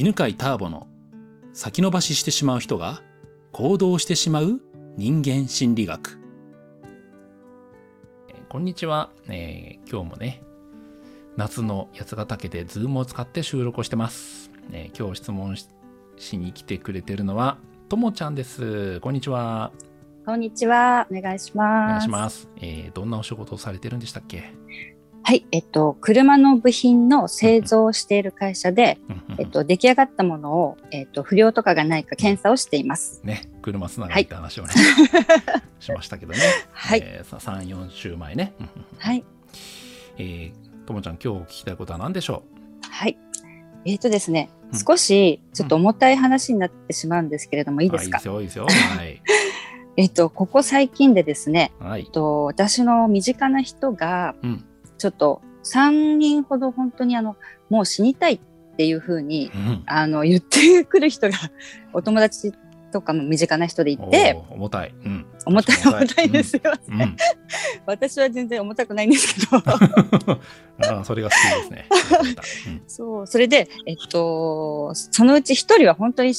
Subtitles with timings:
[0.00, 0.86] 犬飼ターボの
[1.52, 3.02] 先延ばししてしまう人が
[3.50, 4.60] 行動してしまう
[4.96, 6.20] 人間心理学。
[8.28, 10.40] えーこんにちは、えー今日もね、
[11.36, 14.52] 夏の八ヶ岳でズームを使って収録をしてます。
[14.70, 15.68] えー今日質問し
[16.16, 17.58] しに来てくれてるのは、
[17.88, 19.00] ともちゃんです。
[19.00, 19.72] こんにちは。
[20.24, 21.08] こんにちは。
[21.10, 21.90] お願いしおます。
[21.90, 22.48] 願いします。
[22.58, 24.54] えーどんなお仕事をされてるんでしたっけ？
[25.28, 25.44] はい。
[25.52, 33.20] えっと、車の部品の製造をしている会社で、うんうんうんえっと、出来上がったものを、えっと、不良とかがないか検査をしています。
[33.24, 34.70] ね、車つながりって話をね、
[35.80, 36.38] しましたけどね。
[36.72, 37.02] はい。
[37.04, 38.54] えーさ3、4週前ね。
[38.58, 39.24] うんうんうんはい。
[40.16, 42.42] えーともちゃん、今日聞きたいことは何でしょ
[42.90, 43.18] はい。
[43.84, 48.16] えっとですね、うん少しちょっと重たい話になってしまうんですけれども、ういいですか？
[48.16, 48.66] あいいですよ、いいですよ。
[48.96, 49.20] はい。
[49.98, 52.10] えっと、ここ最近でですね、はいえっ。
[52.10, 54.64] と、私の身近な人が、うん。
[54.98, 57.36] ちょっと3人ほど本当にあの、
[57.70, 58.40] もう死にたいっ
[58.76, 61.36] ていうふうに、うんあの、言ってくる人が、
[61.92, 62.52] お友達
[62.92, 64.94] とかも身近な人でいて、重たい。
[65.04, 65.26] うん。
[65.46, 67.02] 重たい重たいですよ、うん。
[67.02, 67.16] うん
[67.86, 71.86] 私は全然重たくないんですけど あーそれが好きですね。
[72.66, 76.34] うんそうそれでえっとそのうち一人は本当に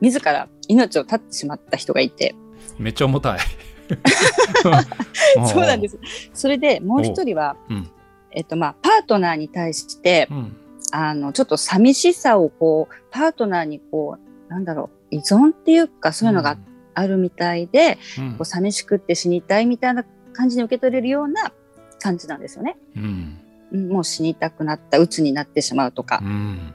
[0.00, 2.34] 自ら命を絶ってしまった人がいて
[2.78, 3.38] めっちゃ重たい。
[5.46, 5.98] そうなんです
[6.32, 7.90] それでもう一人は、うん
[8.30, 10.56] えっとまあ、パートナーに対してうん。
[10.94, 16.58] あのちょっと寂しさをこうパートナーにこうなんだろう依存っていうかそういうのが
[16.94, 21.52] あるみたいで、うんこう寂しくって死にたいみたいな感じに受け取れるような
[21.98, 22.76] 感じなんですよね。
[22.96, 23.38] うん。
[23.72, 26.74] うんもう死にたくなった鬱になってしまうとかうん。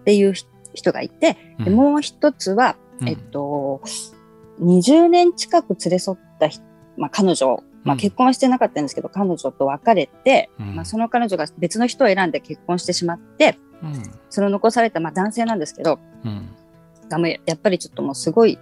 [0.00, 3.82] っていうひ人がいて、うんでもう一つは、うんえっと
[4.62, 6.60] 20年近く連れ添ったひ、
[6.96, 14.02] まあ、彼女、まあ、うん結婚はしてなかったんですけど、彼女と別れて、うんまあ、その彼女が別の人を選んで結婚してしまってうん。
[14.30, 16.48] その残されたまあ男性なんですけどうん。
[17.08, 18.58] がもうやっぱりちょっともうすごい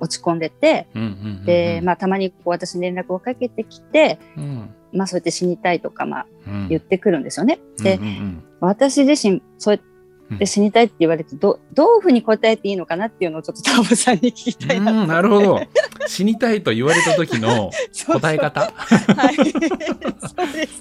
[0.00, 1.06] 落ち込んでて、うんう
[1.42, 1.44] ん。
[1.44, 4.74] で、まあ、たまにこう私に連絡をかけてきて、うん。
[4.92, 7.60] まあ、そうやって死にたいとか、まあ、うん言ってくるんですよね。
[7.78, 9.95] で、うんうん私自身そうやって
[10.44, 15.60] 死にたいって言われてどどういうふうに答えていいのかなっていうのをちょっとタオさんに聞きたいなうん、なるほど。
[16.06, 17.70] 死にたいと言われた時の
[18.06, 18.60] 答え方？
[18.60, 19.36] はい。
[19.36, 20.80] そうです。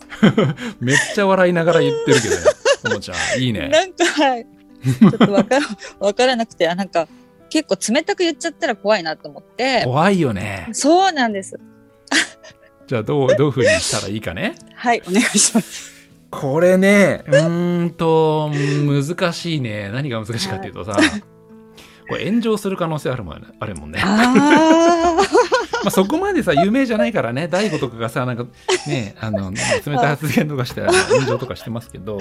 [0.79, 2.41] めっちゃ笑いながら言ってるけどね。
[2.85, 3.69] ともちゃん、いいね。
[3.69, 4.45] なんか、はい。
[4.99, 5.65] ちょっとわから、
[5.99, 7.07] わからなくて、あなんか、
[7.49, 9.83] 結構冷たく言っちゃったら怖いなと思って。
[9.83, 10.67] 怖いよね。
[10.71, 11.59] そうなんです。
[12.87, 14.55] じゃあどう、どういうふうにしたらいいかね？
[14.75, 15.94] はい、お願いします。
[16.41, 19.89] これね、うーんと、難しいね。
[19.89, 20.97] 何が難しいかっていうとさ、
[22.07, 23.47] これ炎上する可能性あるもんね。
[23.59, 23.99] あるもんね。
[24.03, 25.15] あ
[25.83, 28.45] まあ、そこまでさ、有名じゃないからね、大悟とかがさ、なんか
[28.87, 32.19] ね、あの、冷たい発言とかして、炎上とかしてますけど、あ。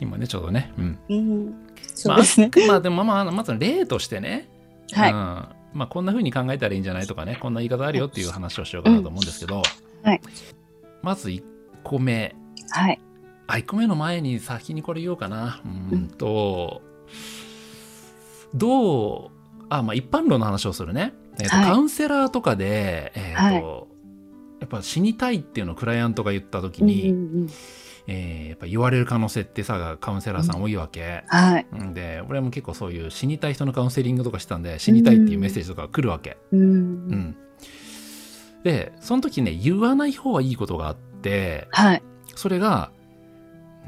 [0.00, 0.98] 今ね、ちょうどね、うん。
[1.08, 1.54] うん。
[1.94, 2.50] そうですね。
[2.54, 4.48] まあ、まあでもまあ、まず例としてね、
[4.92, 9.62] はいうんまあ、こんな風に考えたらいいんじゃないとかね、こんな言い方あるよっていう話をしようかなと思うんですけど、
[10.02, 10.20] はい
[11.02, 11.42] まず1
[11.84, 12.34] 個目、
[12.70, 13.00] はい。
[13.48, 15.60] あ、1個目の前に先にこれ言おうかな。
[15.64, 16.82] うーんと、
[18.54, 19.30] どう、
[19.68, 21.12] あ、まあ一般論の話をするね。
[21.40, 23.84] えーとはいカウンセラーとかで、えーとはい
[24.60, 27.48] やっぱ死にたいっていうのをクライアントが言った時うんに、うんうん
[28.08, 31.22] えーやっぱ言われる可能性ってさ、カウンセラーさん多いわけ。
[31.28, 31.66] はい。
[31.80, 36.36] んで、俺も結構そういう死にたい人のカウンセリングとかしてたんで、死にたいっていうメッセージとかが来るわけ。
[36.52, 36.60] うん。
[36.60, 37.36] うん。
[38.64, 42.02] で、その時ね、言わない方はいいことがあって、はい。
[42.34, 42.90] それが、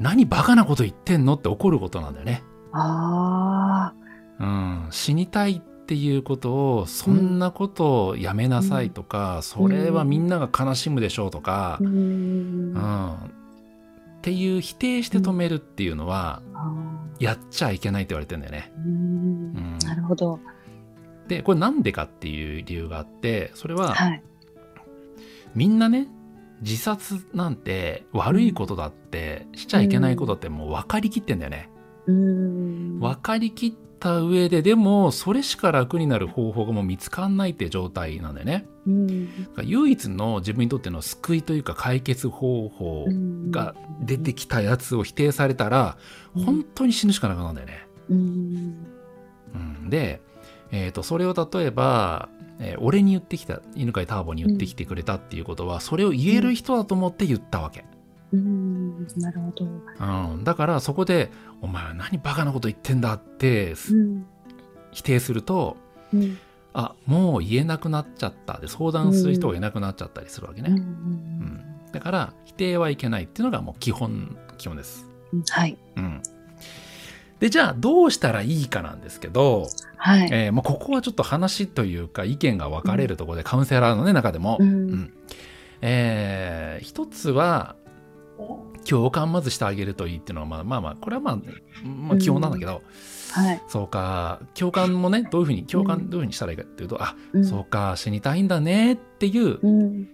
[0.01, 2.43] 何バカなこと言ってんのって怒ることなんだよね。
[2.73, 3.93] あ
[4.39, 4.87] うん。
[4.89, 11.77] 死にたいっていうことを、そんなことをやめなさいとか、それはみんなが悲しむでしょうとかあ。
[11.79, 12.79] う、んう。
[12.79, 13.13] ん。
[13.13, 13.17] っ
[14.21, 16.73] ていう否定して止めるっていうのは、あ
[17.19, 18.71] やっちゃいけないって言われてんだよね。
[18.77, 20.39] ーうんなるほど。
[21.27, 24.23] で、これなんでかっていう理由があって、それは、はい。
[25.53, 26.07] みんなね
[26.61, 31.69] 自殺なんて悪いことだってしちゃいけないことってもう分かりきってんだよね。
[32.07, 32.99] うん。
[32.99, 38.67] 分かりきった上ででもそれしか楽になる方法がもう見つかんないって状態なんだよね。
[39.63, 43.05] 唯一の自分にとっての救いというか解決方法
[43.51, 45.97] が出てきたやつを否定されたら
[46.35, 47.87] うん本当に死ぬしかなくなるんだよね。
[48.09, 48.85] うん。
[49.53, 50.21] うん、で、
[50.71, 52.29] えー、とそれを例えば、
[52.61, 57.83] えー俺に言ってきた犬飼ターボに言ってきてくれたっていうことは、それを言える人だと思って言ったわけ。
[58.31, 59.07] うん。
[59.17, 59.65] なるほど。
[59.65, 61.31] うん、だからそこで
[61.61, 64.25] 「お前は何バカなこと言ってんだ」ってうん。
[64.91, 65.77] 否定すると
[66.13, 66.37] うん。
[66.73, 70.69] 「あもう言えなくなっちゃった」で相談する人がいなくなっちゃったりするわけうね。
[70.69, 71.61] うんん。
[71.91, 75.05] だから否定はいけないっていうのがもう基本基本です。
[75.49, 75.77] はい。
[75.97, 76.21] うん、
[77.41, 79.67] でじゃあどうしたらいいかなんですけど、
[79.97, 80.29] はい。
[80.31, 84.91] えーまあ、ここはちょっと話というか意見が分かれるところで、カウンセラーの、ね、中でも、ううん。
[84.93, 85.13] ん
[85.81, 87.75] えー一つは
[88.87, 91.37] 共感まずしてあげるといいっていうのはまあまあまあこれはまあ、
[91.85, 92.81] まあ、基本なんだけど、
[93.31, 93.61] はい。
[93.67, 94.39] そうか。
[94.53, 95.87] 共感もねどういうふうに共うん。
[95.87, 97.45] 感どういうふうにしたらいいかっていうと、あうん。
[97.45, 100.07] そうか死にたいんだねっていう、うん。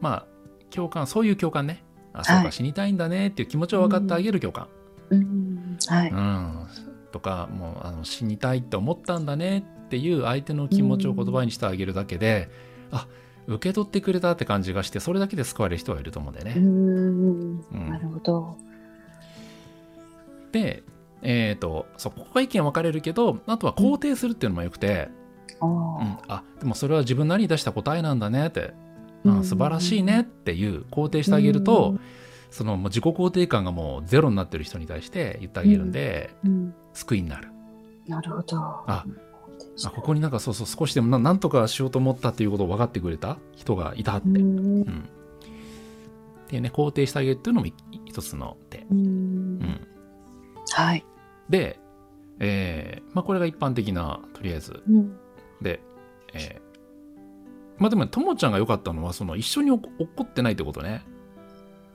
[0.00, 0.26] まあ
[0.70, 1.84] 共感そういう共感ね。
[2.12, 4.68] あそうか、はい死にたいんだねっていう気持ちを分かってあげる共感、
[5.12, 5.78] うん。
[5.86, 6.10] はい。
[6.10, 6.66] うん、
[7.12, 12.48] とかもうあの死にたいって思ったんだねっていう相手の気持ちを言葉にしてあげるだけで、
[12.90, 13.06] あ
[13.46, 16.54] 受け取ってくれたって感じがしてそれだけで救われる人がいると思うんだよね。
[16.56, 17.64] うん。
[17.72, 18.56] うんなるほど。
[20.52, 20.82] で、
[21.22, 25.08] えー、とそこが意見分かれるけどあとは肯定するっていうのもよくて、
[25.60, 26.18] あうんあ。
[26.28, 28.72] あでもそれは自分なりに出した答えなんだねって、
[29.24, 31.96] うんあ素晴らしいねっていう肯定してあげると、
[32.52, 36.74] そのもう自己肯定感がもうゼロになってる人に対して言ってあげるんで、うん。
[36.92, 37.48] 救いになる。
[38.06, 38.58] なるほど。
[38.58, 44.82] ああここになんかそうそう少しでもななんとかしようと思ったっていうことを分かってくれた人がいたって、ううんん。
[44.82, 48.86] っていうね肯定してあげるっていうのもい一つの手、う。
[48.90, 49.88] うんん、
[50.70, 51.04] はい。
[51.48, 51.80] で、
[52.38, 55.16] えーまあ、これが一般的なとりあえずうん。
[55.62, 55.80] で、
[56.34, 56.72] えー
[57.78, 61.02] まあでもともちゃんが良かったのはその一緒におこ落っこってないってことね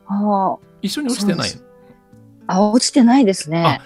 [0.07, 0.57] ああ。
[0.81, 1.49] 一緒に落ちてない？
[2.47, 3.81] あ、落ちてないですね。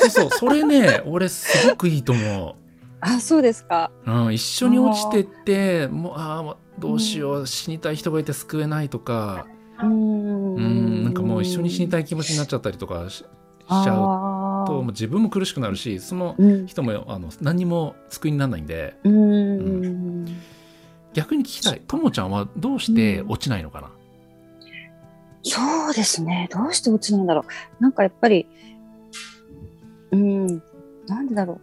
[0.00, 0.30] そうそう。
[0.30, 2.56] それね 俺すごくいいと思
[3.00, 3.90] あ、そうですか。
[4.06, 9.46] う、うん、一緒に落ちてってもうああどうしよう、死にたい人がいて救えないとか。
[9.82, 10.54] うん。
[10.54, 16.66] うんなんかもう一緒に死にたい気持ちになっちゃったりとかししちゃうゃともう自分も苦しくなるしそのうん。
[16.66, 18.96] 人もあの何にも救いにならないんで。
[19.04, 20.24] うん。
[21.14, 21.82] 逆に聞きたい。
[21.86, 23.90] ともちゃんはどうして落ちないのかな、
[25.42, 26.48] そうですね。
[26.52, 27.44] どうして落ちないんだろ
[27.80, 27.82] う。
[27.82, 28.46] なんかやっぱり、
[30.10, 30.62] うん、
[31.06, 31.60] なんでだろ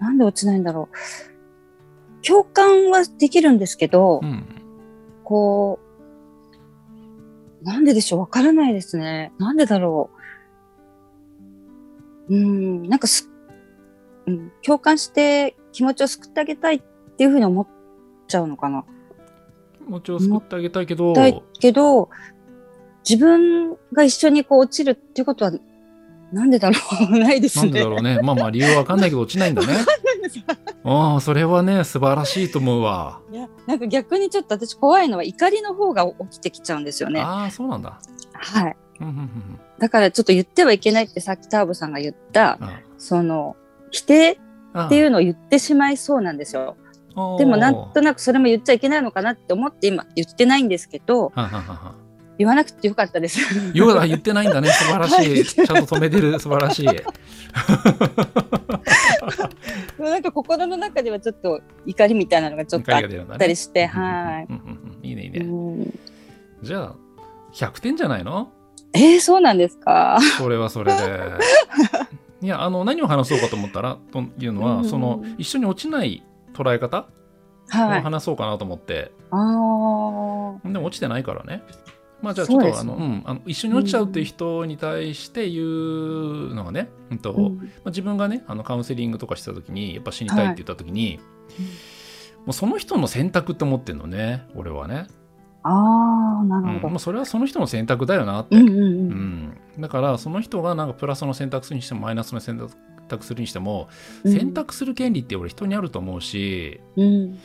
[0.00, 0.02] う。
[0.02, 2.26] なんで落ちないんだろう。
[2.26, 4.44] 共感はできるんですけど、うん
[5.24, 5.80] こ
[7.62, 9.32] う、なんででしょうわからないですね。
[9.38, 10.10] なんでだろ
[12.28, 12.34] う。
[12.34, 13.30] うん、なんかす、
[14.26, 16.82] うん、共感して気持ちを救ってあげたいっ
[17.16, 17.66] ていうふうに思っ
[18.28, 18.84] ちゃうのかな。
[19.78, 22.10] 気持ちを救ってあげたいけどだけど、
[23.08, 25.52] 自分が一緒にこう落ちるっていうことは、
[26.32, 26.76] なんでだろ
[27.10, 27.18] う？
[27.18, 27.64] ないですね。
[27.64, 28.20] なんでだろうね。
[28.22, 29.74] まあまあ理由は分かんないけど落ちないんだね。
[30.84, 37.20] ああそれはね素晴らしいと思うわ、いや、なんか逆にちょっと私怖いのは怒りの方が起きてきちゃうんですよね。
[37.20, 37.98] ああそうなんだ。
[38.32, 38.76] はい。
[39.78, 43.56] だからちょっと言ってはいけないってさっきターボさんが言った、あその、
[43.90, 44.38] 否定
[44.72, 46.76] あっていうのを言ってしまいそうなんですよ。
[47.14, 47.36] あ。
[47.38, 51.94] でもなんとなくそれも言っちゃいけないのかなって思って今言ってないんですけど、はははは
[52.38, 53.40] 言わなくてよかったです。
[53.74, 56.86] ようだ言ってないんだね素晴らしい、はいちゃんと止めてる素晴らしい
[59.98, 63.02] なんか心の中ではちょっと怒りみたいなのがちょっとあっ
[63.38, 64.52] たりして、はい。
[64.52, 65.98] うんうんうんいいねいいね、うん
[66.62, 66.94] じゃあ
[67.52, 68.50] 100点じゃないの
[68.94, 70.18] えー、そうなんですか。
[70.38, 71.00] それはそれで
[72.40, 77.04] いやあの何を話そうかと思ったらというのは、うんその一緒に落ちない捉え方を
[77.68, 78.02] はい。
[78.02, 80.68] 話そうかなと思って、ああ。
[80.68, 81.62] でも落ちてないからね
[82.24, 91.20] まあじゃあちょっとあの、うん、あの一緒に落ちちゃうっていう人に対して言うのがね、うんとうんまあ、自分がねあのカウンセリングとかした時にやっぱ死にたいって言った時に、
[92.46, 95.06] もうその人の選択って思ってんのね俺はね、
[95.64, 96.88] ああ、なうんるほど。
[96.90, 98.80] もうそれはその人の選択だよなって、うんうんう。
[98.80, 98.88] うん
[99.78, 102.68] んだからその人がなんかプラスの選択するにしてもマイナスの選
[103.08, 103.88] 択するにしても、
[104.24, 107.38] 選択する権利って俺人にあると思うしうん。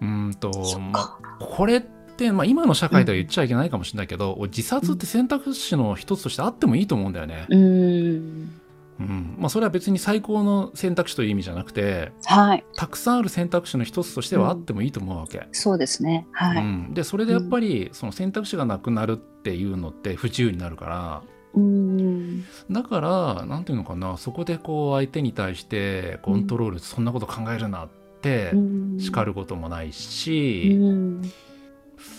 [0.00, 1.18] うんとまか。
[1.22, 7.46] あこれって、まあ、今の社会では言っちゃいけないかもしれないけど、俺自殺って選択肢の一つとしてあってもいいと思うんだよね。
[7.50, 8.60] うん。
[9.00, 12.64] うんまあ、それは別に最高の選択肢という意味じゃなくてはい。
[12.76, 15.48] たくさんある選択肢の一つとしてはあってもいいと思うわけ。
[15.50, 16.28] そうですね。
[16.30, 16.58] はい。
[16.58, 21.22] うん、でそれでやっぱりその選択肢がなくなるっていうのって不自由になるから
[21.54, 22.44] うん。
[22.70, 27.88] だからなんていうのかなそこでこう相手に対してコントロール、そんなこと考えるなっ
[28.22, 31.20] てうん叱ることもないうし、ん。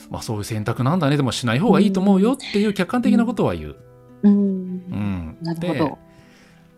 [0.09, 3.75] まあ、そういう選択なんだねでもしない方がいいと思うよっていう客観的なことは言う。
[4.23, 5.97] うんなるほど。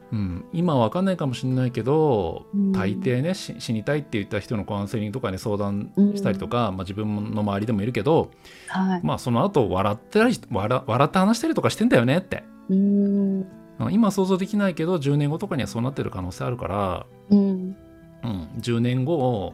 [0.09, 8.31] うん、今は分かんないかもしれないけど、うん大抵ねし死にたいって言った人のカウンセリングとかに相談したりとか、まあ、自分の周りでもいるけど、
[8.67, 9.01] はい。
[9.03, 13.45] まあ、その後笑ってたり笑笑って話したりとかしてんだよねってうん。
[13.91, 17.75] 今は想像できないけど10年後とかにはそうなってる可能性あるから、うん。
[18.23, 19.53] うん、10年後を、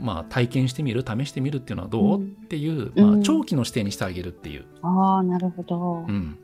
[0.00, 4.64] まあ、体験してみる試してみるっていうのはどう、うんっていう、まあ、うん長期の視点にしてあげるっていう。
[4.82, 6.12] ああ、なるほどう。
[6.12, 6.38] ん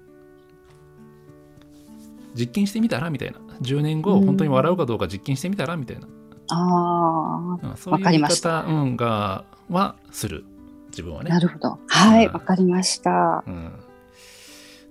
[2.36, 3.10] 実験してみたら？
[3.10, 5.76] みたいな10年後うん本当に笑うかどうか実験してみたら？
[5.76, 6.08] みたいな、
[6.50, 10.44] あうんそういうわかり言いました方、うん、がはする
[10.90, 11.38] 自分はあ、ねな。
[11.38, 11.78] るほど。
[11.86, 13.44] はい、うんわかりました。
[13.46, 13.72] うん、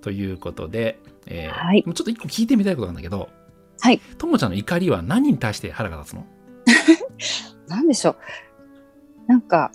[0.00, 3.28] ということで、えーはいもうちょっと一個聞いてみたいことなんだけど
[3.80, 4.00] はい。
[4.18, 6.24] ともちゃんの怒りは何に対して腹が立つの？
[7.68, 8.16] なんでしょう。
[9.26, 9.70] なんか、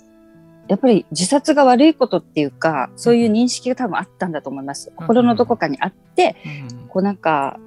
[0.68, 4.92] やっぱり自殺が悪いことっていうか、そういう認識が多分あったんだと思います。
[4.94, 6.36] 心のどこかにあって、
[6.70, 7.58] うんこうなんか、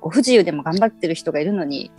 [0.00, 1.90] こう不自由でも頑張ってる人がいるのに、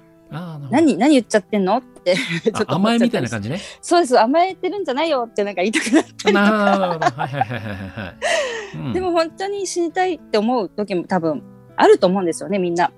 [0.69, 1.77] 何、何言っちゃってんの？
[1.77, 3.31] って ちょっとあ甘えみたいなじ。
[3.31, 3.59] 感じね。
[3.81, 4.19] そうです。
[4.19, 8.15] 甘えてるんじゃないよってなんか言いたくなったりとなか。
[8.93, 11.43] でも、本当に死にたいって思う時も多分
[11.77, 12.91] あると思うんですよね、みんな。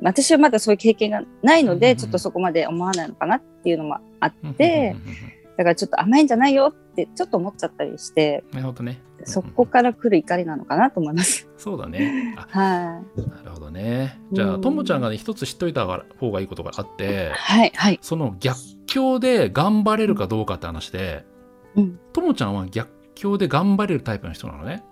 [0.00, 5.16] うんうんうん、私はまだそういう経験がないので、うんうんちょっとそこまで思わないのかなっていうのもあっうんて、うんうんうん
[5.60, 9.02] だからちょっと甘いんじゃないよってちょっと思っちゃったりして、なるほどね。
[9.24, 11.50] そこから来る怒りなのかなと思います。
[11.58, 12.34] そうだね。
[12.38, 13.28] あ はい。
[13.28, 14.18] なるほどね。
[14.32, 15.84] じゃあ、うんともちゃんがね、一つ知っといた
[16.18, 17.98] 方がいいことがあって、はい、はい。
[18.00, 21.26] その逆境で頑張れるかどうかって話で、
[21.76, 22.00] うん。
[22.14, 24.82] ともちゃんは逆境で頑張れるタイプの人なのね。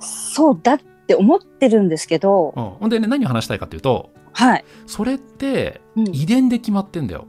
[0.00, 4.64] そうだって思ってるんですけど、うん、ほんでね、何を話したいかというと、はい。
[4.86, 7.26] それってうん、遺伝で決まってんだよ。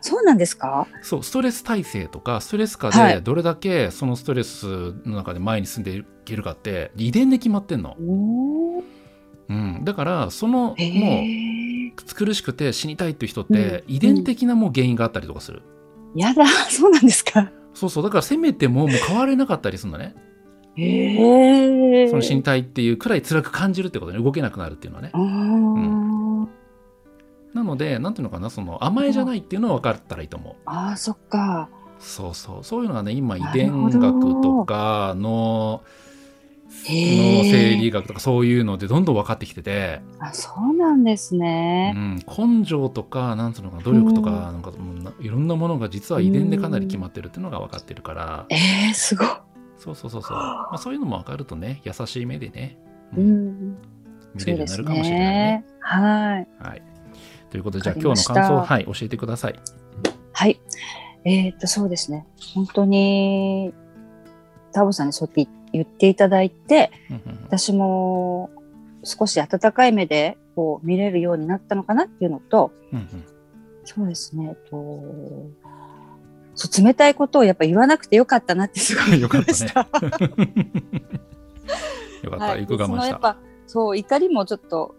[0.00, 0.86] そうなんですか？
[1.02, 7.96] そう、ストレス耐性とか、ストレス下はいでどれだけそのストレスの中で前に進んでいけるかって、遺伝で決まってんの。
[7.98, 9.84] うん。
[9.84, 10.74] だから、その、もう、
[12.14, 15.62] 苦しくて死にたいっていう人って、遺伝的なもう原因があったりとかする。
[16.14, 17.50] やだ、 そうなんですか？
[17.74, 18.04] そうそう。
[18.04, 20.14] だから、せめてももう変われなかったりするんだね。
[20.76, 24.22] その死にたいっていうくらい辛く感じるってことね。
[24.22, 25.10] 動けなくなるっていうのはね
[27.54, 30.54] なので、なんていうのかな、その甘えじゃないっていうのは分かったらいいと思う。
[30.66, 31.68] あー、そっか。
[31.98, 32.64] そうそう。
[32.64, 35.82] そういうのがね、今、遺伝学とかの、
[36.86, 41.90] へー脳生理学とかそういうのでどんどん分かってきてて、あ、そうなんですうね。
[41.92, 49.28] ん、根性とか、なんつうのかな、努力とか、なんかもうないろんなものが実は遺伝でかなり決まってるっていうのが分かってるから、えー、すごい。
[49.80, 50.36] そうそうそうそう。
[50.36, 52.78] まあ、そういうのも分かるとね、優しい目でね、
[53.16, 53.78] ううんん。
[54.34, 55.28] 見れるようになるかもしれないね。
[55.28, 55.64] ね。
[55.80, 56.48] はい。
[56.60, 56.82] はい。
[57.50, 59.58] ということで、じゃあ今日の感想、はい、教えてください。
[60.32, 60.60] はい。
[61.24, 62.26] えーっと、そうですね。
[62.54, 63.72] 本当に、
[64.72, 66.90] タボさんにそうやって言っていただいて、
[67.46, 68.50] 私も
[69.02, 73.24] 少し温かい目でこう見れるようになったのかなっていうのと、うんうん
[73.82, 74.76] そうですね、えっと、
[76.54, 81.20] そう冷たいことをやっぱ言わなくてよかったなってすごいよかったね思いました。
[82.22, 82.86] よかった、はいよく我慢した。
[82.86, 84.94] そのやっぱ、そう、怒りもちょっと、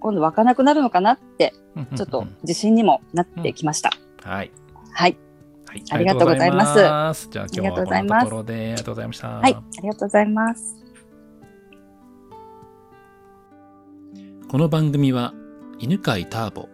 [0.00, 1.54] 今度湧かなくなるのかなって、
[1.96, 3.90] ちょっと自信にもなってきました。
[4.22, 4.50] はい。
[4.92, 5.16] はい。
[5.66, 7.28] はい、ありがとうございますす。
[7.30, 9.28] じゃあ今日はこんなところでありがとうございました。
[9.28, 9.54] はい。
[9.54, 10.76] ありがとうございます。
[14.48, 15.34] この番組は
[15.78, 16.68] 犬飼ターボ、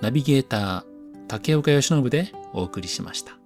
[0.00, 0.84] ナビゲーター
[1.26, 3.39] 竹岡由伸でお送りしました。